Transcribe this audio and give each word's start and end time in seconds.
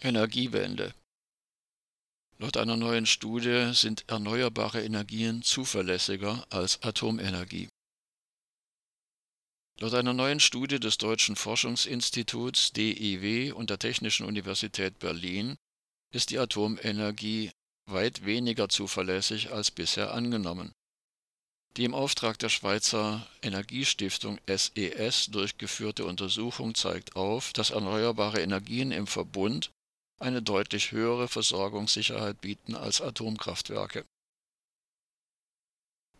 Energiewende 0.00 0.94
Laut 2.38 2.58
einer 2.58 2.76
neuen 2.76 3.06
Studie 3.06 3.70
sind 3.72 4.04
erneuerbare 4.08 4.84
Energien 4.84 5.42
zuverlässiger 5.42 6.46
als 6.50 6.82
Atomenergie. 6.82 7.68
Laut 9.80 9.94
einer 9.94 10.12
neuen 10.12 10.38
Studie 10.38 10.78
des 10.78 10.98
Deutschen 10.98 11.34
Forschungsinstituts 11.34 12.72
DIW 12.72 13.52
und 13.52 13.70
der 13.70 13.78
Technischen 13.78 14.26
Universität 14.26 14.98
Berlin 14.98 15.56
ist 16.12 16.30
die 16.30 16.38
Atomenergie 16.38 17.50
weit 17.86 18.26
weniger 18.26 18.68
zuverlässig 18.68 19.50
als 19.50 19.70
bisher 19.70 20.12
angenommen. 20.12 20.72
Die 21.78 21.84
im 21.84 21.94
Auftrag 21.94 22.38
der 22.38 22.50
Schweizer 22.50 23.26
Energiestiftung 23.40 24.38
SES 24.46 25.26
durchgeführte 25.30 26.04
Untersuchung 26.04 26.74
zeigt 26.74 27.16
auf, 27.16 27.54
dass 27.54 27.70
erneuerbare 27.70 28.40
Energien 28.42 28.92
im 28.92 29.06
Verbund 29.06 29.70
eine 30.18 30.42
deutlich 30.42 30.92
höhere 30.92 31.28
Versorgungssicherheit 31.28 32.40
bieten 32.40 32.74
als 32.74 33.00
Atomkraftwerke. 33.00 34.04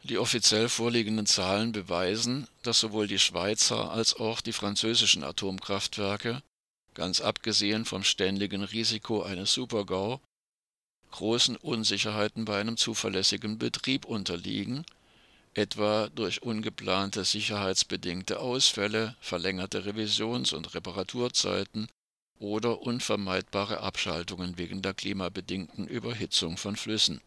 Die 0.03 0.19
offiziell 0.19 0.69
vorliegenden 0.69 1.27
Zahlen 1.27 1.73
beweisen, 1.73 2.47
dass 2.63 2.79
sowohl 2.79 3.09
die 3.09 3.19
Schweizer 3.19 3.91
als 3.91 4.15
auch 4.15 4.41
die 4.41 4.53
französischen 4.53 5.25
Atomkraftwerke, 5.25 6.43
ganz 6.95 7.21
abgesehen 7.21 7.85
vom 7.85 8.05
ständigen 8.05 8.63
Risiko 8.63 9.23
eines 9.23 9.53
Supergau, 9.53 10.21
großen 11.11 11.57
Unsicherheiten 11.57 12.45
bei 12.45 12.61
einem 12.61 12.77
zuverlässigen 12.77 13.59
Betrieb 13.59 14.05
unterliegen, 14.05 14.85
etwa 15.55 16.09
durch 16.15 16.43
ungeplante 16.43 17.25
sicherheitsbedingte 17.25 18.39
Ausfälle, 18.39 19.17
verlängerte 19.21 19.87
Revisions- 19.87 20.53
und 20.53 20.75
Reparaturzeiten 20.75 21.89
oder 22.39 22.83
unvermeidbare 22.83 23.81
Abschaltungen 23.81 24.59
wegen 24.59 24.83
der 24.83 24.95
klimabedingten 24.95 25.87
Überhitzung 25.87 26.57
von 26.57 26.77
Flüssen. 26.77 27.21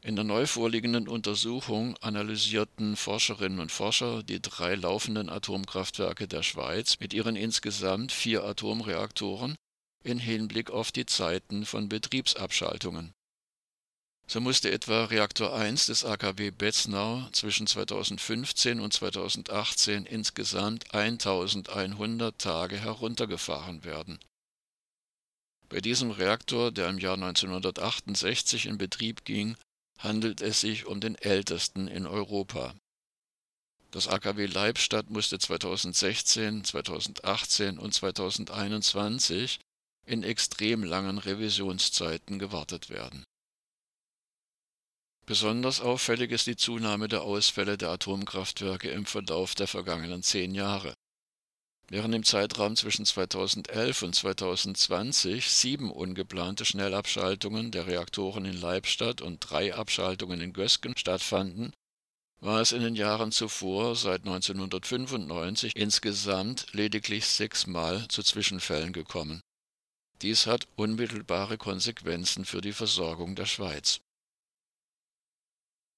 In 0.00 0.14
der 0.14 0.24
neu 0.24 0.46
vorliegenden 0.46 1.08
Untersuchung 1.08 1.96
analysierten 1.98 2.94
Forscherinnen 2.94 3.58
und 3.58 3.72
Forscher 3.72 4.22
die 4.22 4.40
drei 4.40 4.76
laufenden 4.76 5.28
Atomkraftwerke 5.28 6.28
der 6.28 6.44
Schweiz 6.44 7.00
mit 7.00 7.12
ihren 7.12 7.34
insgesamt 7.34 8.12
vier 8.12 8.44
Atomreaktoren 8.44 9.56
in 10.04 10.18
Hinblick 10.18 10.70
auf 10.70 10.92
die 10.92 11.06
Zeiten 11.06 11.66
von 11.66 11.88
Betriebsabschaltungen 11.88 13.12
so 14.30 14.42
musste 14.42 14.70
etwa 14.70 15.04
Reaktor 15.04 15.54
1 15.54 15.86
des 15.86 16.04
AKW 16.04 16.50
Betznau 16.50 17.26
zwischen 17.32 17.66
2015 17.66 18.78
und 18.78 18.92
2018 18.92 20.04
insgesamt 20.04 20.94
1100 20.94 22.38
Tage 22.38 22.76
heruntergefahren 22.76 23.84
werden. 23.84 24.18
Bei 25.70 25.80
diesem 25.80 26.10
Reaktor, 26.10 26.70
der 26.70 26.90
im 26.90 26.98
Jahr 26.98 27.14
1968 27.14 28.66
in 28.66 28.76
Betrieb 28.76 29.24
ging, 29.24 29.56
handelt 29.98 30.42
es 30.42 30.60
sich 30.60 30.84
um 30.84 31.00
den 31.00 31.14
ältesten 31.14 31.88
in 31.88 32.06
Europa. 32.06 32.74
Das 33.90 34.08
AKW 34.08 34.44
Leibstadt 34.44 35.08
musste 35.08 35.38
2016, 35.38 36.64
2018 36.64 37.78
und 37.78 37.94
2021 37.94 39.58
in 40.04 40.22
extrem 40.22 40.84
langen 40.84 41.16
Revisionszeiten 41.16 42.38
gewartet 42.38 42.90
werden 42.90 43.24
Besonders 45.28 45.82
auffällig 45.82 46.30
ist 46.30 46.46
die 46.46 46.56
Zunahme 46.56 47.06
der 47.06 47.20
Ausfälle 47.20 47.76
der 47.76 47.90
Atomkraftwerke 47.90 48.88
im 48.88 49.04
Verlauf 49.04 49.54
der 49.54 49.66
vergangenen 49.66 50.22
zehn 50.22 50.54
Jahre. 50.54 50.94
Während 51.88 52.14
im 52.14 52.24
Zeitraum 52.24 52.76
zwischen 52.76 53.04
2011 53.04 54.02
und 54.04 54.14
2020 54.14 55.50
sieben 55.50 55.90
ungeplante 55.90 56.64
Schnellabschaltungen 56.64 57.70
der 57.70 57.86
Reaktoren 57.86 58.46
in 58.46 58.58
Leibstadt 58.58 59.20
und 59.20 59.40
drei 59.40 59.74
Abschaltungen 59.74 60.40
in 60.40 60.54
Gösgen 60.54 60.96
stattfanden, 60.96 61.74
war 62.40 62.62
es 62.62 62.72
in 62.72 62.80
den 62.80 62.96
Jahren 62.96 63.30
zuvor 63.30 63.96
seit 63.96 64.24
1995 64.24 65.76
insgesamt 65.76 66.72
lediglich 66.72 67.26
sechsmal 67.26 68.08
zu 68.08 68.22
Zwischenfällen 68.22 68.94
gekommen. 68.94 69.42
Dies 70.22 70.46
hat 70.46 70.68
unmittelbare 70.76 71.58
Konsequenzen 71.58 72.46
für 72.46 72.62
die 72.62 72.72
Versorgung 72.72 73.34
der 73.34 73.46
Schweiz 73.46 74.00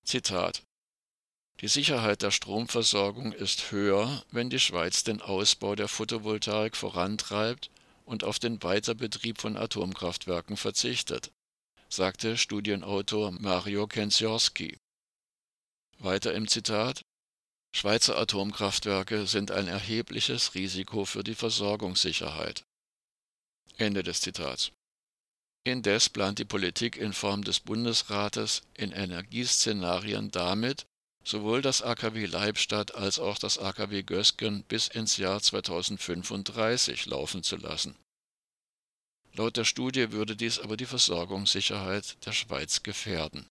Zitat 0.04 0.62
Die 1.60 1.68
Sicherheit 1.68 2.22
der 2.22 2.30
Stromversorgung 2.30 3.32
ist 3.32 3.70
höher, 3.70 4.24
wenn 4.30 4.50
die 4.50 4.58
Schweiz 4.58 5.04
den 5.04 5.20
Ausbau 5.20 5.74
der 5.74 5.88
Photovoltaik 5.88 6.76
vorantreibt 6.76 7.70
und 8.04 8.24
auf 8.24 8.38
den 8.38 8.62
Weiterbetrieb 8.62 9.40
von 9.40 9.56
Atomkraftwerken 9.56 10.56
verzichtet, 10.56 11.32
sagte 11.88 12.36
Studienautor 12.36 13.32
Mario 13.32 13.86
Kensiorski. 13.86 14.78
Weiter 15.98 16.34
im 16.34 16.48
Zitat 16.48 17.04
Schweizer 17.72 18.18
Atomkraftwerke 18.18 19.26
sind 19.26 19.52
ein 19.52 19.68
erhebliches 19.68 20.54
Risiko 20.54 21.04
für 21.04 21.22
die 21.22 21.36
Versorgungssicherheit. 21.36 22.64
Ende 23.76 24.02
des 24.02 24.20
Zitats 24.20 24.72
Indes 25.64 26.08
plant 26.08 26.38
die 26.38 26.46
Politik 26.46 26.96
in 26.96 27.12
Form 27.12 27.44
des 27.44 27.60
Bundesrates 27.60 28.62
in 28.74 28.92
Energieszenarien 28.92 30.30
damit, 30.30 30.86
sowohl 31.22 31.60
das 31.60 31.82
AKW 31.82 32.24
Leibstadt 32.24 32.94
als 32.94 33.18
auch 33.18 33.38
das 33.38 33.58
AKW 33.58 34.02
Gösgen 34.02 34.64
bis 34.64 34.88
ins 34.88 35.18
Jahr 35.18 35.40
2035 35.42 37.06
laufen 37.06 37.42
zu 37.42 37.56
lassen. 37.56 37.94
Laut 39.34 39.56
der 39.56 39.64
Studie 39.64 40.12
würde 40.12 40.34
dies 40.34 40.58
aber 40.58 40.76
die 40.76 40.86
Versorgungssicherheit 40.86 42.24
der 42.24 42.32
Schweiz 42.32 42.82
gefährden. 42.82 43.46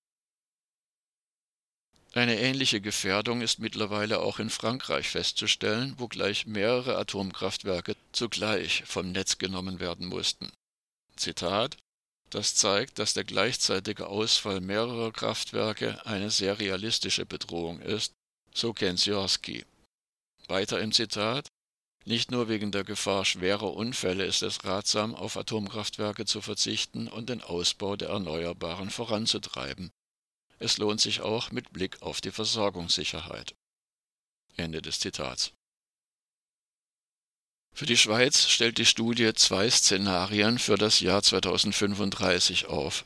Eine 2.13 2.39
ähnliche 2.39 2.81
Gefährdung 2.81 3.41
ist 3.41 3.59
mittlerweile 3.59 4.19
auch 4.19 4.39
in 4.39 4.49
Frankreich 4.49 5.09
festzustellen, 5.09 5.93
wo 5.99 6.07
gleich 6.07 6.47
mehrere 6.47 6.97
Atomkraftwerke 6.97 7.95
zugleich 8.11 8.83
vom 8.87 9.11
Netz 9.11 9.37
genommen 9.37 9.79
werden 9.79 10.07
mussten. 10.07 10.51
Zitat 11.15 11.77
das 12.29 12.55
zeigt, 12.55 12.99
dass 12.99 13.13
der 13.13 13.23
gleichzeitige 13.23 14.07
Ausfall 14.07 14.61
mehrerer 14.61 15.11
Kraftwerke 15.11 16.05
eine 16.05 16.29
sehr 16.29 16.59
realistische 16.59 17.25
Bedrohung 17.25 17.79
ist, 17.81 18.13
so 18.53 18.73
Kensiorski. 18.73 19.65
Weiter 20.47 20.79
im 20.79 20.91
Zitat 20.91 21.47
Nicht 22.05 22.31
nur 22.31 22.47
wegen 22.47 22.71
der 22.71 22.83
Gefahr 22.83 23.25
schwerer 23.25 23.73
Unfälle 23.73 24.25
ist 24.25 24.41
es 24.41 24.63
ratsam, 24.63 25.15
auf 25.15 25.37
Atomkraftwerke 25.37 26.25
zu 26.25 26.41
verzichten 26.41 27.07
und 27.07 27.29
den 27.29 27.41
Ausbau 27.41 27.95
der 27.95 28.09
Erneuerbaren 28.09 28.89
voranzutreiben. 28.89 29.91
Es 30.59 30.77
lohnt 30.77 31.01
sich 31.01 31.21
auch 31.21 31.51
mit 31.51 31.71
Blick 31.71 32.01
auf 32.01 32.21
die 32.21 32.31
Versorgungssicherheit. 32.31 33.55
Ende 34.57 34.81
des 34.81 34.99
Zitats. 34.99 35.53
Für 37.79 37.85
die 37.85 37.97
Schweiz 37.97 38.47
stellt 38.49 38.77
die 38.77 38.85
Studie 38.85 39.33
zwei 39.33 39.69
Szenarien 39.69 40.59
für 40.59 40.75
das 40.75 40.99
Jahr 40.99 41.23
2035 41.23 42.65
auf. 42.65 43.05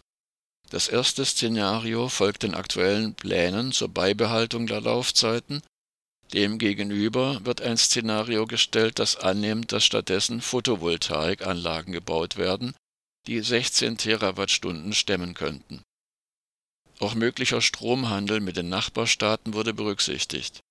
Das 0.70 0.88
erste 0.88 1.24
Szenario 1.24 2.10
folgt 2.10 2.42
den 2.42 2.56
aktuellen 2.56 3.14
Plänen 3.14 3.72
zur 3.72 3.90
Beibehaltung 3.90 4.66
der 4.66 4.82
Laufzeiten. 4.82 5.62
Demgegenüber 6.34 7.46
wird 7.46 7.62
ein 7.62 7.78
Szenario 7.78 8.48
gestellt, 8.48 8.98
das 8.98 9.16
annimmt, 9.16 9.72
dass 9.72 9.86
stattdessen 9.86 10.42
Photovoltaikanlagen 10.42 11.94
gebaut 11.94 12.38
werden, 12.38 12.74
die 13.28 13.42
16 13.42 14.00
Terawattstunden 14.00 14.94
stemmen 14.94 15.36
könnten. 15.36 15.84
Auch 17.00 17.14
möglicher 17.14 17.62
Stromhandel 17.62 18.40
mit 18.40 18.58
den 18.58 18.70
Nachbarstaaten 18.70 19.54
wurde 19.54 19.76
berücksichtigt 19.76 20.62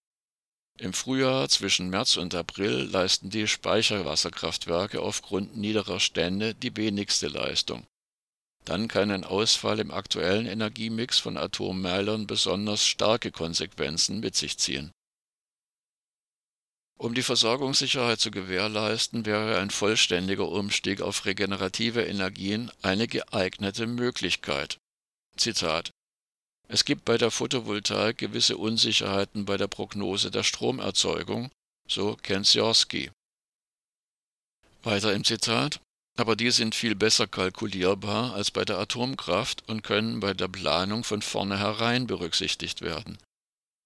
im 0.82 0.92
Frühjahr 0.92 1.48
zwischen 1.48 1.90
März 1.90 2.16
und 2.16 2.34
April 2.34 2.88
leisten 2.90 3.30
die 3.30 3.46
Speicherwasserkraftwerke 3.46 5.00
aufgrund 5.00 5.56
niederer 5.56 6.00
Stände 6.00 6.56
die 6.56 6.76
wenigste 6.76 7.28
Leistung. 7.28 7.86
Dann 8.64 8.88
kann 8.88 9.12
ein 9.12 9.22
Ausfall 9.22 9.78
im 9.78 9.92
aktuellen 9.92 10.46
Energiemix 10.46 11.20
von 11.20 11.36
Atommälern 11.36 12.26
besonders 12.26 12.84
starke 12.84 13.30
Konsequenzen 13.30 14.18
mit 14.18 14.34
sich 14.34 14.58
ziehen. 14.58 14.90
Um 16.98 17.14
die 17.14 17.22
Versorgungssicherheit 17.22 18.18
zu 18.18 18.32
gewährleisten, 18.32 19.24
wäre 19.24 19.58
ein 19.58 19.70
vollständiger 19.70 20.48
Umstieg 20.48 21.00
auf 21.00 21.26
regenerative 21.26 22.02
Energien 22.02 22.72
eine 22.82 23.06
geeignete 23.06 23.86
Möglichkeit. 23.86 24.78
Zitat 25.36 25.92
es 26.72 26.84
gibt 26.84 27.04
bei 27.04 27.18
der 27.18 27.30
Photovoltaik 27.30 28.18
gewisse 28.18 28.56
Unsicherheiten 28.56 29.44
bei 29.44 29.56
der 29.56 29.68
Prognose 29.68 30.30
der 30.30 30.42
Stromerzeugung, 30.42 31.50
so 31.88 32.16
Kensiorski. 32.16 33.10
Weiter 34.82 35.12
im 35.12 35.24
Zitat 35.24 35.80
aber 36.16 36.36
die 36.36 36.50
sind 36.50 36.74
viel 36.74 36.94
besser 36.94 37.26
kalkulierbar 37.26 38.34
als 38.34 38.50
bei 38.50 38.64
der 38.64 38.78
Atomkraft 38.78 39.66
und 39.68 39.82
können 39.82 40.20
bei 40.20 40.34
der 40.34 40.48
Planung 40.48 41.04
von 41.04 41.22
vornherein 41.22 42.06
berücksichtigt 42.06 42.82
werden. 42.82 43.18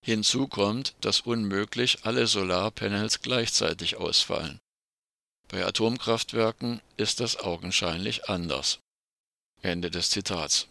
Hinzu 0.04 0.48
kommt, 0.48 0.94
dass 1.00 1.20
unmöglich 1.20 2.04
alle 2.04 2.26
Solarpanels 2.26 3.22
gleichzeitig 3.22 3.96
ausfallen. 3.96 4.58
Bei 5.48 5.64
Atomkraftwerken 5.64 6.80
ist 6.96 7.20
das 7.20 7.36
augenscheinlich 7.36 8.28
anders. 8.28 8.80
Ende 9.62 9.90
des 9.90 10.10
Zitats 10.10 10.66